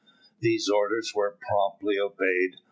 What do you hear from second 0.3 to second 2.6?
These orders were promptly obeyed.